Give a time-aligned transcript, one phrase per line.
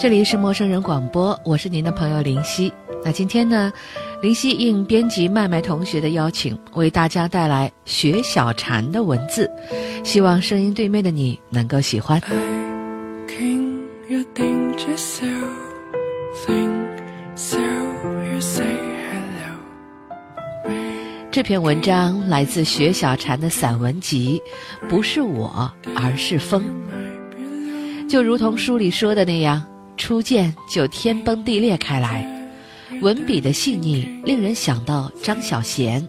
[0.00, 2.72] 这里是陌生人广播，我是您的朋友林夕。
[3.04, 3.70] 那今天呢，
[4.22, 9.50] 林夕应编辑麦麦同学的邀请，为大家带来学小禅的文字，
[10.02, 12.18] 希望声音对面的你能够喜欢。
[21.30, 24.40] 这篇文章来自学小禅的散文集，
[24.88, 26.64] 不是我，而是风。
[28.08, 29.62] 就如同书里说的那样。
[30.00, 32.26] 初见就天崩地裂开来，
[33.02, 36.02] 文笔的细腻令人想到张小娴，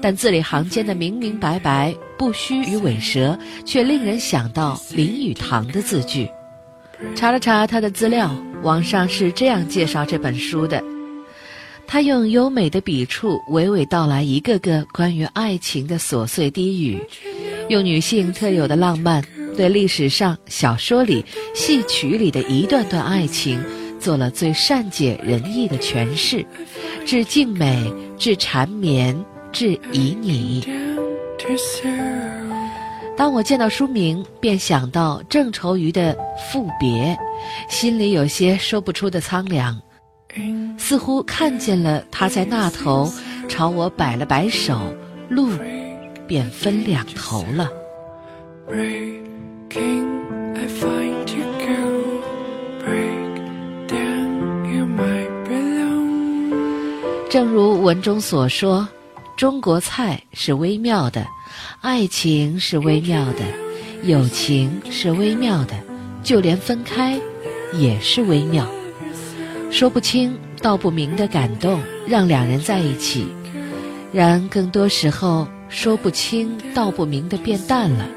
[0.00, 6.26] 但字里行间的明明白白、不虚与委蛇，却令人想到林语堂的字句。
[7.14, 10.82] 查了查他的资料，网上是这样介绍这本书的：
[11.86, 16.98] 他用优美的笔触娓娓道来一个个关于爱情的琐碎低语，
[17.68, 19.22] 用女性特有的浪漫。
[19.56, 23.60] 对历史上小说里、戏曲里的一段段爱情，
[23.98, 26.44] 做了最善解人意的诠释，
[27.06, 29.16] 至静美，至缠绵，
[29.50, 30.66] 至旖旎。
[33.16, 36.14] 当我见到书名，便想到郑愁予的
[36.52, 37.16] 《赋别》，
[37.72, 39.80] 心里有些说不出的苍凉，
[40.76, 43.10] 似乎看见了他在那头
[43.48, 44.78] 朝我摆了摆手，
[45.30, 45.48] 路
[46.26, 47.70] 便分两头了。
[57.28, 58.88] 正如文中所说，
[59.36, 61.26] 中国菜是微妙的，
[61.82, 63.42] 爱情是微妙的，
[64.04, 65.74] 友情是微妙的，
[66.22, 67.20] 就连分开
[67.74, 68.66] 也是微妙。
[69.70, 73.26] 说不清道不明的感动让两人在一起，
[74.12, 78.08] 然更多时候说不清道不明的变淡了。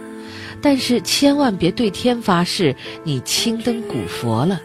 [0.62, 4.62] 但是千万别对天发誓，你青灯古佛了，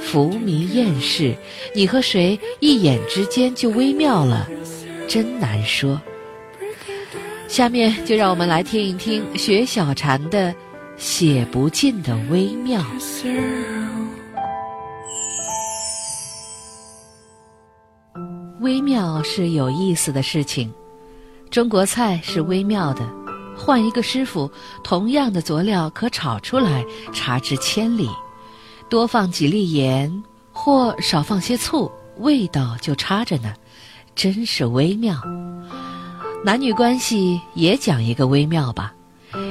[0.00, 1.36] 浮名厌世，
[1.74, 4.48] 你和谁一眼之间就微妙了，
[5.06, 6.00] 真难说。
[7.46, 10.50] 下面就让我们来听一听学小禅的
[10.96, 12.80] 《写不尽的微妙》。
[18.60, 20.72] 微妙是有意思的事情，
[21.50, 23.23] 中国菜是微妙的。
[23.56, 24.50] 换一个师傅，
[24.82, 28.08] 同样的佐料可炒出来差之千里。
[28.88, 30.22] 多放几粒盐，
[30.52, 33.54] 或少放些醋，味道就差着呢，
[34.14, 35.20] 真是微妙。
[36.44, 38.92] 男女关系也讲一个微妙吧。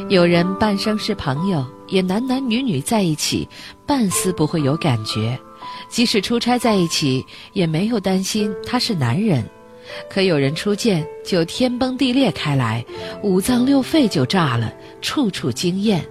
[0.09, 3.47] 有人半生是朋友，也男男女女在一起，
[3.85, 5.37] 半丝不会有感觉；
[5.89, 9.43] 即使出差在一起，也没有担心他是男人。
[10.09, 12.83] 可有人初见就天崩地裂开来，
[13.21, 16.03] 五脏六肺就炸了，处处惊艳。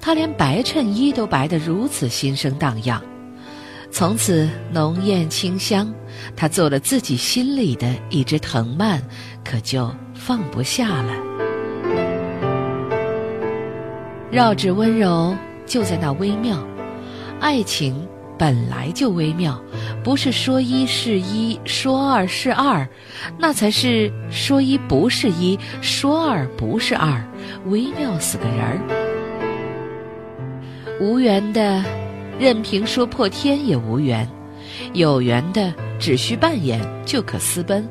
[0.00, 3.02] 他连白衬衣都白得如此心生荡漾，
[3.90, 5.92] 从此浓艳清香。
[6.34, 9.02] 他做了自己心里的一只藤蔓，
[9.44, 11.12] 可就放不下了。
[14.30, 15.34] 绕指温柔
[15.66, 16.62] 就在那微妙，
[17.40, 18.06] 爱情
[18.38, 19.60] 本来就微妙。
[20.04, 22.88] 不是说一是一，说二是二，
[23.38, 27.22] 那才是说一不是一，说二不是二，
[27.66, 28.78] 微妙死个人儿。
[31.00, 31.84] 无缘的，
[32.38, 34.26] 任凭说破天也无缘；
[34.92, 37.86] 有缘的，只需扮演就可私奔。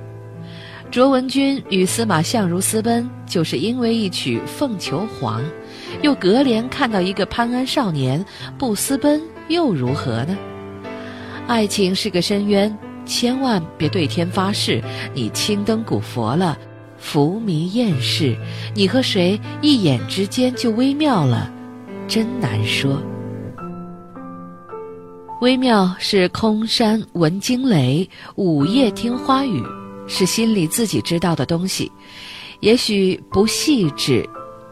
[0.89, 5.41] 卓文君与司马相如私奔，就是因为一曲《凤求凰》，
[6.01, 8.25] 又隔帘看到一个潘安少年，
[8.57, 10.37] 不私奔又如何呢？
[11.47, 12.75] 爱情是个深渊，
[13.05, 14.83] 千万别对天发誓，
[15.13, 16.57] 你青灯古佛了，
[16.97, 18.35] 浮名厌世，
[18.73, 21.51] 你和谁一眼之间就微妙了，
[22.07, 23.01] 真难说。
[25.41, 29.61] 微妙是空山闻惊雷，午夜听花雨，
[30.07, 31.91] 是心里自己知道的东西，
[32.61, 34.27] 也许不细致，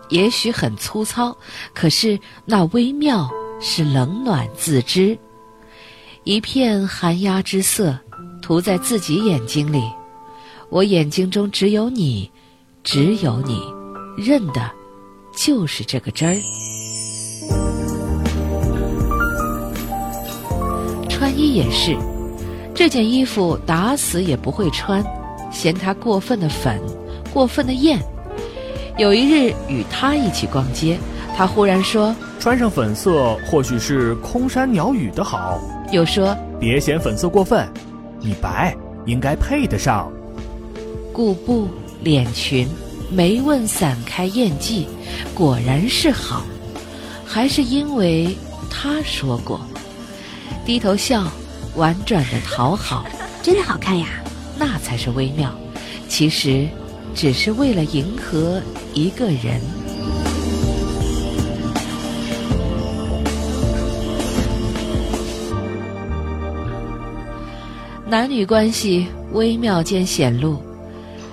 [0.10, 1.38] 也许很粗糙，
[1.74, 3.30] 可是那微妙
[3.66, 5.18] 是冷暖自知。
[6.26, 7.98] 一片寒鸦之色，
[8.42, 9.82] 涂在自己眼睛里。
[10.70, 12.30] 我眼睛中只有你，
[12.84, 13.62] 只有你，
[14.18, 14.70] 认的，
[15.34, 16.36] 就是这个真儿。
[21.10, 21.96] 穿衣也是，
[22.76, 25.02] 这件衣服打死也不会穿，
[25.50, 26.82] 嫌它过分的粉，
[27.32, 27.98] 过分的艳。
[28.98, 31.00] 有一日与他一起逛街，
[31.36, 32.14] 他忽然说
[32.44, 35.62] ：“穿上粉色，或许是空山鸟语的好。”
[35.94, 37.66] 有说：“别嫌粉色过分，
[38.20, 38.76] 你白
[39.06, 40.12] 应该配得上。”
[41.14, 41.70] 顾布
[42.02, 42.68] 脸裙，
[43.10, 44.90] 眉问散开艳迹，
[45.34, 46.44] 果然是好，
[47.26, 48.36] 还是因为
[48.70, 49.62] 他说过，
[50.66, 51.24] 低头笑，
[51.78, 53.06] 婉转的讨好，
[53.42, 54.22] 真的好看呀。
[54.60, 55.50] 那才是微妙。
[56.10, 56.68] 其实，
[57.16, 58.62] 只是为了迎合
[58.94, 59.62] 一个人。
[68.14, 70.62] 男女关系微妙间显露，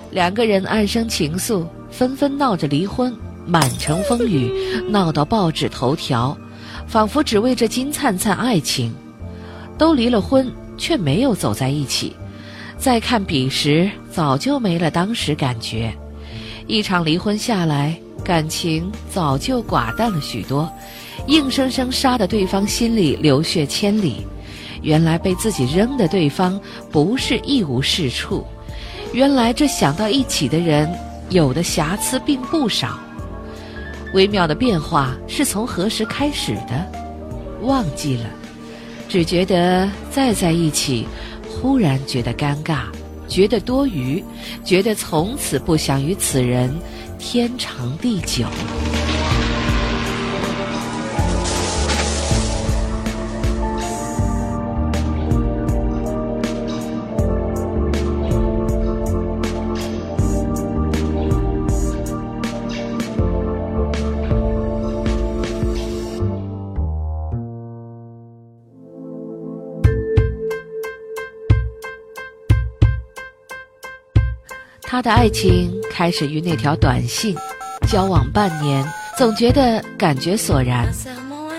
[0.09, 4.51] 两个人暗生情愫，纷纷闹着离婚，满城风雨，
[4.89, 6.35] 闹到报纸头条，
[6.87, 8.91] 仿佛只为这金灿灿爱情。
[9.77, 12.15] 都离了婚，却没有走在一起。
[12.79, 15.93] 再看彼时，早就没了当时感觉。
[16.65, 20.67] 一场离婚下来，感情早就寡淡了许多，
[21.27, 24.25] 硬生生杀得对方心里流血千里。
[24.81, 28.45] 原来被自己扔的对方不是一无是处，
[29.13, 30.89] 原来这想到一起的人
[31.29, 32.99] 有的瑕疵并不少。
[34.13, 36.85] 微妙的变化是从何时开始的？
[37.61, 38.25] 忘记了，
[39.07, 41.07] 只觉得再在一起，
[41.47, 42.85] 忽然觉得尴尬，
[43.27, 44.23] 觉得多余，
[44.65, 46.73] 觉得从此不想与此人
[47.19, 48.45] 天长地久。
[75.01, 77.35] 他的爱情开始于那条短信，
[77.87, 78.87] 交往半年，
[79.17, 80.87] 总觉得感觉索然。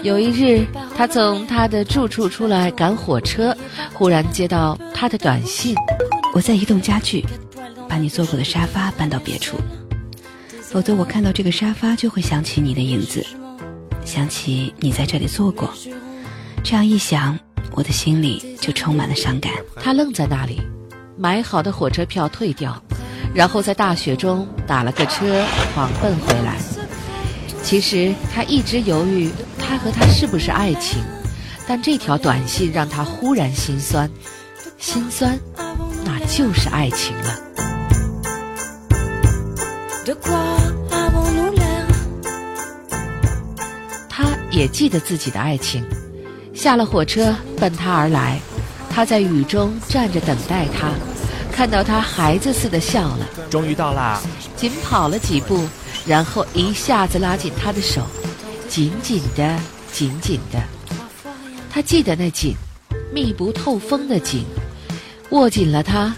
[0.05, 0.65] 有一日，
[0.97, 3.53] 他从他的住处出来赶火车，
[3.93, 5.75] 忽然接到他的短信
[6.33, 7.27] ：“我在移动家具，
[7.89, 9.57] 把你坐过的沙发搬到别处，
[10.61, 13.27] 否则我看到这个沙发就会想起你的影子，
[14.05, 15.69] 想起你在这里坐过。
[16.63, 17.37] 这样一想，
[17.73, 19.53] 我的心里就充满了伤感。”
[19.83, 20.63] 他愣在那里，
[21.17, 22.81] 买好的火车票退掉。
[23.35, 25.45] 然后在大雪中打了个车，
[25.75, 26.57] 狂奔回来。
[27.63, 31.01] 其实他一直犹豫，他和她是不是爱情？
[31.67, 34.11] 但这条短信让他忽然心酸，
[34.79, 35.39] 心酸，
[36.05, 37.39] 那就是爱情了。
[44.09, 45.85] 他也记得自己的爱情，
[46.53, 48.41] 下了火车奔他而来，
[48.91, 50.91] 他在雨中站着等待他。
[51.53, 54.21] 看到他孩子似的笑了，终于到啦！
[54.57, 55.69] 紧跑了几步，
[56.07, 58.03] 然后一下子拉紧他的手，
[58.69, 59.57] 紧紧的，
[59.93, 60.61] 紧紧的。
[61.71, 62.57] 他记得那紧，
[63.13, 64.45] 密不透风的紧，
[65.31, 66.15] 握紧了他，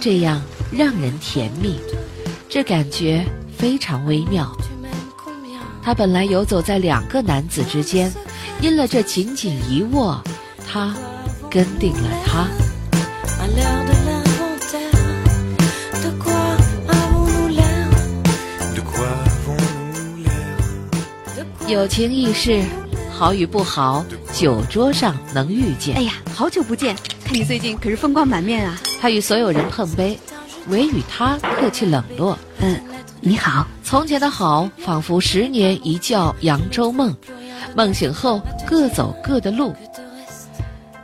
[0.00, 0.42] 这样
[0.72, 1.78] 让人甜蜜，
[2.48, 3.24] 这感觉
[3.56, 4.50] 非常微妙。
[5.82, 8.12] 他本来游走在两个男子之间，
[8.60, 10.20] 因了这紧紧一握，
[10.66, 10.94] 他
[11.48, 12.48] 跟定了他。
[21.68, 22.64] 友情易逝，
[23.10, 25.94] 好与不好，酒桌上能遇见。
[25.96, 28.80] 哎呀，好久不见，看你最近可是风光满面啊！
[29.02, 30.18] 他与所有人碰杯，
[30.68, 32.38] 唯与他客气冷落。
[32.60, 32.80] 嗯，
[33.20, 33.68] 你好。
[33.84, 37.14] 从前的好，仿佛十年一觉扬州梦，
[37.76, 39.74] 梦醒后各走各的路。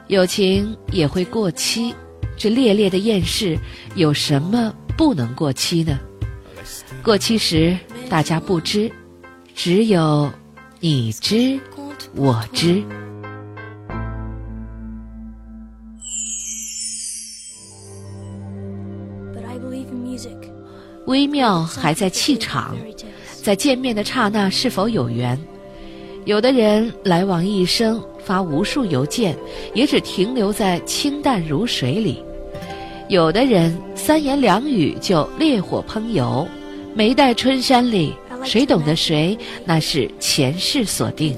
[0.06, 1.94] 友情也会过期，
[2.38, 3.58] 这烈烈的厌世，
[3.96, 5.98] 有什么不能过期呢？
[7.02, 7.76] 过期时，
[8.08, 8.90] 大家不知，
[9.54, 10.32] 只有。
[10.86, 11.58] 你知，
[12.14, 12.84] 我知。
[21.06, 22.76] 微妙还在气场，
[23.42, 25.40] 在见面的刹那是否有缘？
[26.26, 29.34] 有的人来往一生，发无数邮件，
[29.72, 32.22] 也只停留在清淡如水里；
[33.08, 36.46] 有的人三言两语就烈火烹油，
[36.94, 38.12] 眉黛春山里。
[38.44, 41.36] 谁懂得谁，那是前世所定。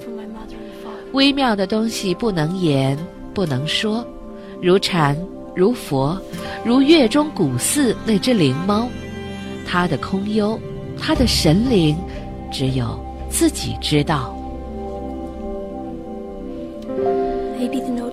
[1.12, 2.98] 微妙的东西不能言，
[3.32, 4.06] 不能说，
[4.60, 5.16] 如禅，
[5.54, 6.20] 如佛，
[6.64, 8.88] 如月中古寺那只灵猫，
[9.66, 10.58] 它的空幽，
[10.98, 11.96] 它的神灵，
[12.52, 12.98] 只有
[13.30, 14.32] 自己知道。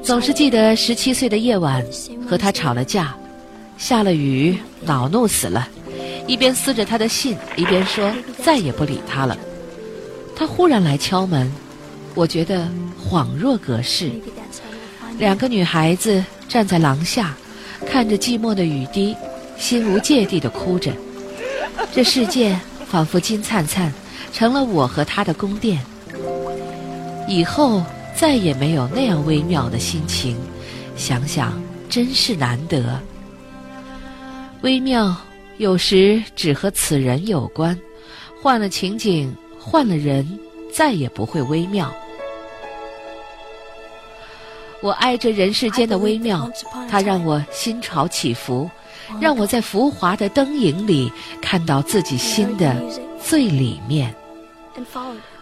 [0.02, 1.84] 总是记得十七岁的夜晚，
[2.30, 3.16] 和他吵了架，
[3.78, 5.68] 下了雨，恼怒死了。
[6.28, 8.12] 一边撕着他的信，一边说
[8.44, 9.38] 再也不理他了。
[10.36, 11.52] 他忽然来敲门，
[12.16, 14.12] 我觉得恍若隔世。
[15.20, 17.36] 两个女孩子站在廊下，
[17.86, 19.16] 看着寂寞的雨滴，
[19.58, 20.92] 心无芥蒂地哭着。
[21.92, 23.94] 这世界仿佛金灿灿，
[24.32, 25.80] 成了我和他的宫殿。
[27.28, 27.84] 以后
[28.16, 30.36] 再也没有那样微妙的心情，
[30.96, 33.00] 想想真是难得。
[34.62, 35.16] 微妙
[35.58, 37.78] 有时只和此人有关，
[38.42, 40.28] 换了情景，换了人，
[40.72, 41.94] 再也不会微妙。
[44.82, 46.50] 我爱这人世间的微妙，
[46.90, 48.70] 它让我心潮起伏，
[49.22, 51.10] 让我在浮华的灯影里
[51.42, 52.76] 看到自己心的
[53.24, 54.14] 最里面。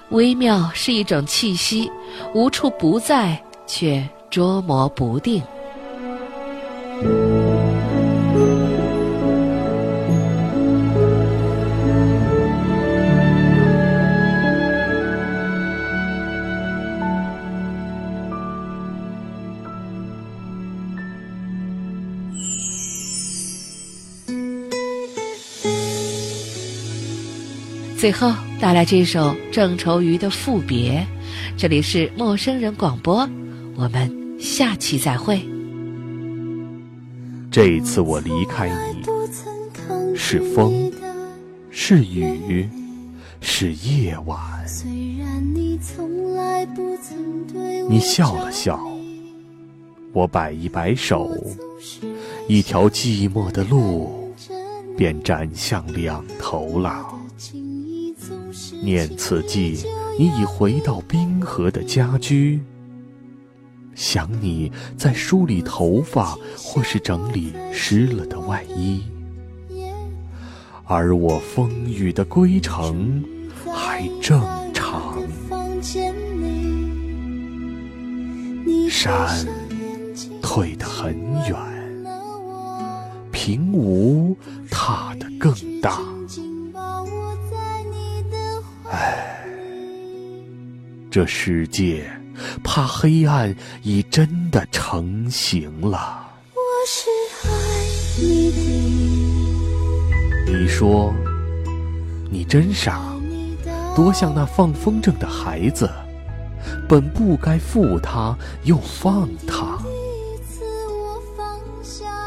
[0.10, 1.90] 微妙是一种气息，
[2.36, 5.42] 无处不在，却捉摸不定。
[28.02, 30.94] 最后带来这首郑愁予的《赋别》，
[31.56, 33.30] 这里是陌生人广播，
[33.76, 35.40] 我们下期再会。
[37.52, 40.92] 这一次我离开你，是风，
[41.70, 42.68] 是雨，
[43.40, 44.40] 是夜晚。
[47.88, 48.80] 你笑了笑，
[50.12, 51.30] 我摆一摆手，
[52.48, 54.34] 一条寂寞的路
[54.98, 57.06] 便展向两头了。
[58.82, 59.86] 念此际，
[60.18, 62.60] 你已回到冰河的家居。
[63.94, 69.04] 想你在梳理头发，或是整理湿了的外衣，
[70.86, 73.24] 而我风雨的归程
[73.74, 74.42] 还正
[74.74, 75.22] 常。
[78.90, 79.46] 山
[80.42, 81.14] 退得很
[81.48, 81.58] 远，
[83.32, 84.36] 平芜
[84.70, 86.00] 踏得更大。
[88.92, 89.42] 唉，
[91.10, 92.04] 这世界
[92.62, 96.28] 怕黑暗已真的成型了。
[96.54, 97.10] 我是
[97.48, 97.50] 爱
[98.20, 98.58] 你的。
[100.46, 101.14] 你说，
[102.30, 103.16] 你真傻，
[103.96, 105.90] 多像那放风筝的孩子，
[106.90, 109.80] 本不该负他又放他。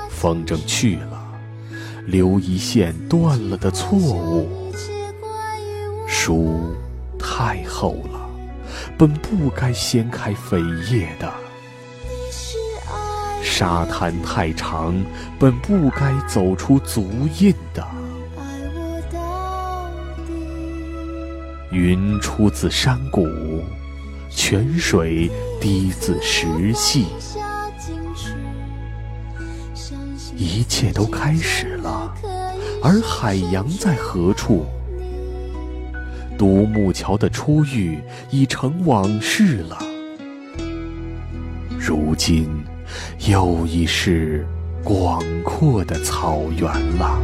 [0.08, 1.22] 风筝去了，
[2.06, 4.63] 留一线断了的错误。
[6.26, 6.74] 书
[7.18, 8.18] 太厚了，
[8.96, 10.58] 本不该掀开扉
[10.90, 11.28] 页的；
[13.42, 14.94] 沙滩太长，
[15.38, 17.86] 本不该走出足印的。
[21.70, 23.62] 云出自山谷，
[24.30, 27.04] 泉水滴自石隙，
[30.34, 32.14] 一切都开始了，
[32.82, 34.64] 而海洋在何处？
[36.36, 37.98] 独木桥的初遇
[38.30, 39.78] 已成往事了，
[41.78, 42.48] 如今
[43.28, 44.46] 又已是
[44.82, 47.18] 广阔的草原了。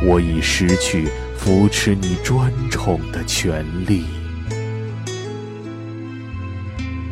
[0.00, 4.04] 我已失去扶持你专宠的权利。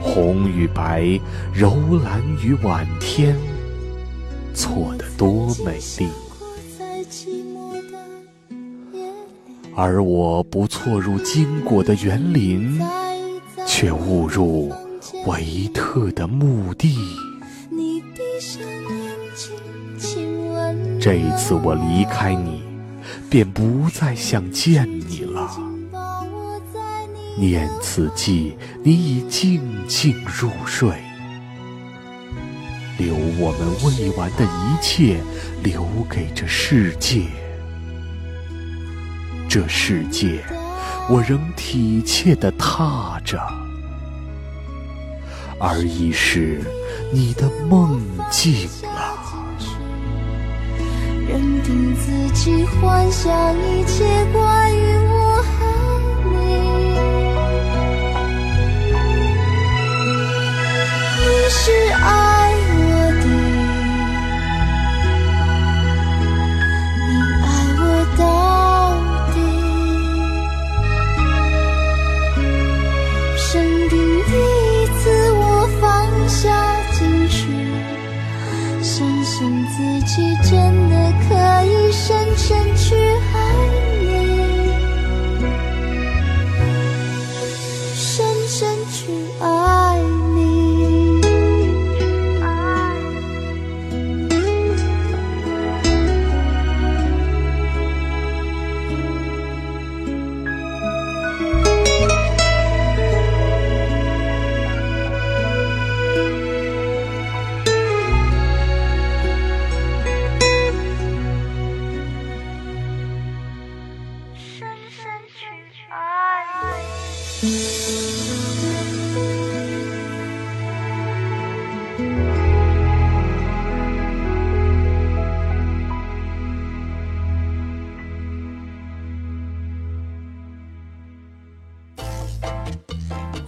[0.00, 1.20] 红与白，
[1.52, 3.36] 柔蓝与晚天，
[4.54, 6.25] 错得多美丽。
[9.78, 12.80] 而我不错入经果的园林，
[13.66, 14.72] 却误入
[15.26, 16.96] 维特的墓地。
[20.98, 22.62] 这一次我离开你，
[23.28, 25.60] 便不再想见你了。
[27.38, 30.88] 念此际，你已静静入睡，
[32.96, 35.20] 留我们未完的一切，
[35.62, 37.24] 留给这世界。
[39.58, 40.44] 这世界，
[41.08, 43.40] 我仍体贴地踏着，
[45.58, 46.60] 而已是
[47.10, 47.98] 你的梦
[48.30, 49.16] 境了。
[51.26, 55.54] 认定自己，幻想一切关于我和
[56.26, 56.36] 你，
[61.22, 62.35] 你是爱。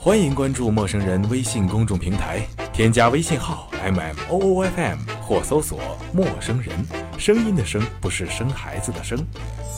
[0.08, 2.40] 欢迎关注陌生人微信公众平台，
[2.72, 5.78] 添加微信号 m m o o f m 或搜索
[6.14, 6.74] “陌生人”，
[7.20, 9.22] 声音的声不是生孩子的生。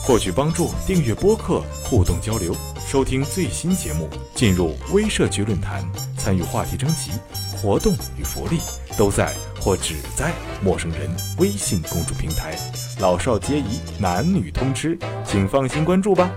[0.01, 2.55] 获取帮助，订阅播客，互动交流，
[2.87, 5.83] 收听最新节目，进入微社区论坛，
[6.17, 7.11] 参与话题征集，
[7.57, 8.57] 活动与福利
[8.97, 10.31] 都在或只在
[10.63, 12.57] 陌生人微信公众平台，
[13.01, 16.31] 老少皆宜，男女通吃，请放心关注吧。